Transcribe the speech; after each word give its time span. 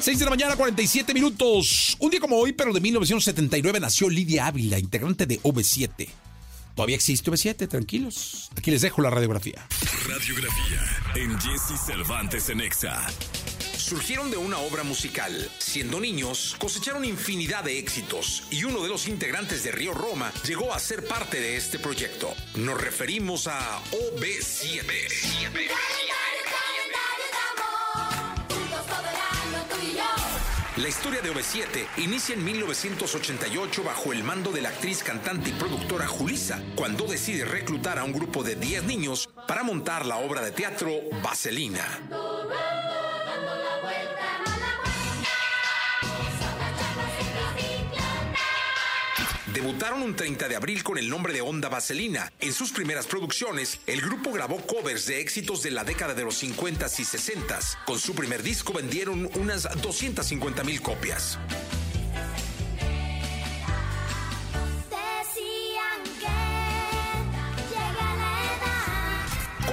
6 0.00 0.18
de 0.18 0.24
la 0.24 0.30
mañana, 0.30 0.56
47 0.56 1.12
minutos. 1.12 1.94
Un 1.98 2.10
día 2.10 2.20
como 2.20 2.38
hoy, 2.38 2.52
pero 2.52 2.72
de 2.72 2.80
1979, 2.80 3.80
nació 3.80 4.08
Lidia 4.08 4.46
Ávila, 4.46 4.78
integrante 4.78 5.26
de 5.26 5.40
OV7. 5.42 6.08
Todavía 6.74 6.96
existe 6.96 7.30
OV7, 7.30 7.68
tranquilos. 7.68 8.50
Aquí 8.56 8.70
les 8.70 8.80
dejo 8.80 9.02
la 9.02 9.10
radiografía. 9.10 9.66
Radiografía 10.08 10.80
en 11.16 11.38
Jesse 11.38 11.78
Cervantes 11.84 12.48
en 12.48 12.62
Exa. 12.62 13.06
Surgieron 13.76 14.30
de 14.30 14.38
una 14.38 14.58
obra 14.58 14.84
musical. 14.84 15.50
Siendo 15.58 16.00
niños, 16.00 16.56
cosecharon 16.58 17.04
infinidad 17.04 17.64
de 17.64 17.78
éxitos 17.78 18.44
y 18.50 18.64
uno 18.64 18.82
de 18.82 18.88
los 18.88 19.06
integrantes 19.06 19.64
de 19.64 19.72
Río 19.72 19.92
Roma 19.92 20.32
llegó 20.46 20.72
a 20.72 20.78
ser 20.78 21.06
parte 21.06 21.40
de 21.40 21.56
este 21.56 21.78
proyecto. 21.78 22.32
Nos 22.54 22.80
referimos 22.80 23.48
a 23.48 23.82
OB7. 23.90 26.29
La 30.80 30.88
historia 30.88 31.20
de 31.20 31.30
OV7 31.30 31.86
inicia 31.98 32.34
en 32.34 32.42
1988 32.42 33.84
bajo 33.84 34.14
el 34.14 34.24
mando 34.24 34.50
de 34.50 34.62
la 34.62 34.70
actriz, 34.70 35.02
cantante 35.02 35.50
y 35.50 35.52
productora 35.52 36.06
Julisa, 36.06 36.62
cuando 36.74 37.04
decide 37.04 37.44
reclutar 37.44 37.98
a 37.98 38.04
un 38.04 38.12
grupo 38.12 38.42
de 38.42 38.54
10 38.54 38.84
niños 38.84 39.28
para 39.46 39.62
montar 39.62 40.06
la 40.06 40.16
obra 40.16 40.40
de 40.40 40.52
teatro 40.52 40.90
Vaselina. 41.22 41.84
Debutaron 49.54 50.02
un 50.02 50.14
30 50.14 50.48
de 50.48 50.54
abril 50.54 50.84
con 50.84 50.96
el 50.96 51.08
nombre 51.08 51.32
de 51.32 51.40
Onda 51.40 51.68
Vaselina. 51.68 52.32
En 52.40 52.52
sus 52.52 52.70
primeras 52.70 53.06
producciones, 53.06 53.80
el 53.88 54.00
grupo 54.00 54.30
grabó 54.30 54.58
covers 54.58 55.06
de 55.06 55.20
éxitos 55.20 55.64
de 55.64 55.72
la 55.72 55.82
década 55.82 56.14
de 56.14 56.22
los 56.22 56.36
50 56.36 56.86
y 56.86 57.04
60. 57.04 57.58
Con 57.84 57.98
su 57.98 58.14
primer 58.14 58.44
disco 58.44 58.72
vendieron 58.72 59.28
unas 59.34 59.68
250 59.82 60.62
mil 60.62 60.80
copias. 60.80 61.36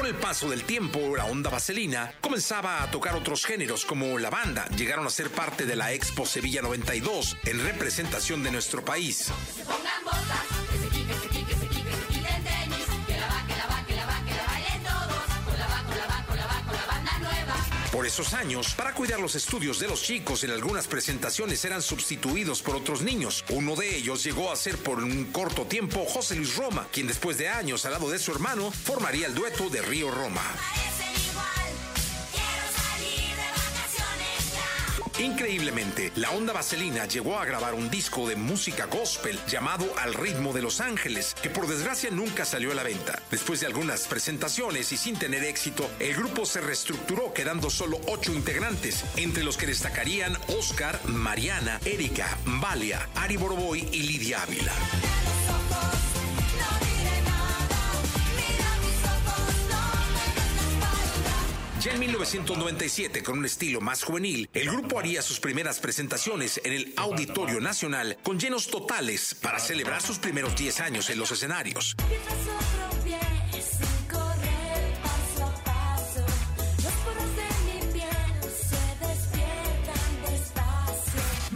El 0.07 0.15
paso 0.15 0.49
del 0.49 0.63
tiempo, 0.63 1.17
la 1.17 1.25
onda 1.25 1.49
vaselina 1.49 2.13
comenzaba 2.21 2.81
a 2.81 2.89
tocar 2.89 3.13
otros 3.15 3.45
géneros 3.45 3.83
como 3.83 4.17
la 4.17 4.29
banda. 4.29 4.65
Llegaron 4.69 5.05
a 5.05 5.09
ser 5.09 5.29
parte 5.29 5.65
de 5.65 5.75
la 5.75 5.91
Expo 5.91 6.25
Sevilla 6.25 6.61
92 6.61 7.35
en 7.43 7.61
representación 7.61 8.41
de 8.41 8.51
nuestro 8.51 8.85
país. 8.85 9.29
Por 17.97 18.05
esos 18.05 18.35
años, 18.35 18.75
para 18.75 18.93
cuidar 18.93 19.19
los 19.19 19.33
estudios 19.33 19.79
de 19.79 19.87
los 19.87 20.03
chicos, 20.03 20.43
en 20.43 20.51
algunas 20.51 20.85
presentaciones 20.85 21.65
eran 21.65 21.81
sustituidos 21.81 22.61
por 22.61 22.75
otros 22.75 23.01
niños. 23.01 23.43
Uno 23.49 23.75
de 23.75 23.97
ellos 23.97 24.23
llegó 24.23 24.51
a 24.51 24.55
ser 24.55 24.77
por 24.77 24.99
un 25.03 25.25
corto 25.31 25.65
tiempo 25.65 26.05
José 26.05 26.35
Luis 26.35 26.55
Roma, 26.57 26.87
quien 26.91 27.07
después 27.07 27.39
de 27.39 27.49
años 27.49 27.85
al 27.85 27.93
lado 27.93 28.11
de 28.11 28.19
su 28.19 28.31
hermano 28.31 28.69
formaría 28.69 29.25
el 29.25 29.33
dueto 29.33 29.71
de 29.71 29.81
Río 29.81 30.11
Roma. 30.11 30.43
Increíblemente, 35.19 36.11
la 36.15 36.29
onda 36.29 36.53
vaselina 36.53 37.05
llegó 37.05 37.39
a 37.39 37.45
grabar 37.45 37.73
un 37.73 37.89
disco 37.89 38.29
de 38.29 38.35
música 38.35 38.85
gospel 38.85 39.39
llamado 39.47 39.87
Al 39.97 40.13
ritmo 40.13 40.53
de 40.53 40.61
Los 40.61 40.79
Ángeles, 40.79 41.33
que 41.41 41.49
por 41.49 41.67
desgracia 41.67 42.11
nunca 42.11 42.45
salió 42.45 42.71
a 42.71 42.75
la 42.75 42.83
venta. 42.83 43.19
Después 43.31 43.59
de 43.59 43.65
algunas 43.65 44.07
presentaciones 44.07 44.91
y 44.91 44.97
sin 44.97 45.17
tener 45.17 45.43
éxito, 45.43 45.89
el 45.99 46.15
grupo 46.15 46.45
se 46.45 46.61
reestructuró 46.61 47.33
quedando 47.33 47.71
solo 47.71 47.99
ocho 48.07 48.31
integrantes, 48.31 49.03
entre 49.15 49.43
los 49.43 49.57
que 49.57 49.65
destacarían 49.65 50.37
Oscar, 50.55 50.99
Mariana, 51.05 51.79
Erika, 51.83 52.37
Valia, 52.45 53.09
Ari 53.15 53.37
Boroboy 53.37 53.89
y 53.91 54.03
Lidia 54.03 54.43
Ávila. 54.43 54.73
En 61.89 61.99
1997, 62.01 63.23
con 63.23 63.39
un 63.39 63.45
estilo 63.45 63.79
más 63.79 64.03
juvenil, 64.03 64.49
el 64.53 64.69
grupo 64.69 64.99
haría 64.99 65.21
sus 65.21 65.39
primeras 65.39 65.79
presentaciones 65.79 66.59
en 66.65 66.73
el 66.73 66.93
Auditorio 66.97 67.61
Nacional 67.61 68.17
con 68.23 68.37
llenos 68.37 68.67
totales 68.67 69.33
para 69.35 69.57
celebrar 69.57 70.01
sus 70.01 70.19
primeros 70.19 70.53
10 70.57 70.81
años 70.81 71.09
en 71.09 71.17
los 71.17 71.31
escenarios. 71.31 71.95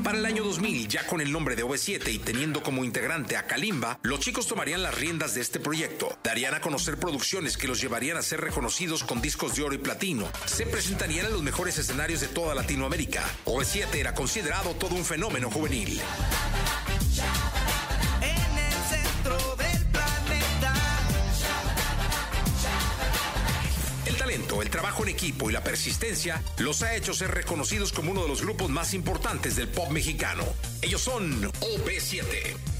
Para 0.03 0.17
el 0.17 0.25
año 0.25 0.43
2000, 0.43 0.87
ya 0.87 1.05
con 1.05 1.21
el 1.21 1.31
nombre 1.31 1.55
de 1.55 1.63
OV7 1.63 2.11
y 2.11 2.17
teniendo 2.17 2.63
como 2.63 2.83
integrante 2.83 3.37
a 3.37 3.45
Kalimba, 3.45 3.99
los 4.01 4.19
chicos 4.19 4.47
tomarían 4.47 4.81
las 4.81 4.95
riendas 4.95 5.35
de 5.35 5.41
este 5.41 5.59
proyecto. 5.59 6.17
Darían 6.23 6.55
a 6.55 6.61
conocer 6.61 6.97
producciones 6.97 7.55
que 7.55 7.67
los 7.67 7.79
llevarían 7.79 8.17
a 8.17 8.23
ser 8.23 8.41
reconocidos 8.41 9.03
con 9.03 9.21
discos 9.21 9.55
de 9.55 9.63
oro 9.63 9.75
y 9.75 9.77
platino. 9.77 10.27
Se 10.45 10.65
presentarían 10.65 11.27
en 11.27 11.33
los 11.33 11.43
mejores 11.43 11.77
escenarios 11.77 12.21
de 12.21 12.27
toda 12.27 12.55
Latinoamérica. 12.55 13.23
OV7 13.45 13.93
era 13.95 14.15
considerado 14.15 14.73
todo 14.73 14.95
un 14.95 15.05
fenómeno 15.05 15.51
juvenil. 15.51 16.01
El 24.59 24.69
trabajo 24.69 25.03
en 25.03 25.09
equipo 25.09 25.49
y 25.49 25.53
la 25.53 25.63
persistencia 25.63 26.41
los 26.57 26.81
ha 26.81 26.95
hecho 26.95 27.13
ser 27.13 27.31
reconocidos 27.31 27.93
como 27.93 28.11
uno 28.11 28.23
de 28.23 28.27
los 28.27 28.41
grupos 28.41 28.69
más 28.69 28.93
importantes 28.93 29.55
del 29.55 29.69
pop 29.69 29.89
mexicano. 29.91 30.43
Ellos 30.81 31.01
son 31.01 31.43
OV7. 31.61 32.70